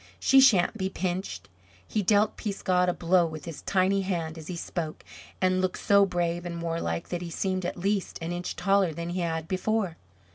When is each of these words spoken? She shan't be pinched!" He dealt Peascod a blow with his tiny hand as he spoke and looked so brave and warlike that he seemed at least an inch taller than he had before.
She 0.19 0.41
shan't 0.41 0.79
be 0.79 0.89
pinched!" 0.89 1.47
He 1.87 2.01
dealt 2.01 2.35
Peascod 2.35 2.89
a 2.89 2.93
blow 2.95 3.23
with 3.27 3.45
his 3.45 3.61
tiny 3.61 4.01
hand 4.01 4.35
as 4.35 4.47
he 4.47 4.55
spoke 4.55 5.03
and 5.39 5.61
looked 5.61 5.77
so 5.77 6.07
brave 6.07 6.43
and 6.43 6.59
warlike 6.59 7.09
that 7.09 7.21
he 7.21 7.29
seemed 7.29 7.67
at 7.67 7.77
least 7.77 8.17
an 8.19 8.31
inch 8.31 8.55
taller 8.55 8.93
than 8.95 9.09
he 9.11 9.19
had 9.21 9.47
before. 9.47 9.97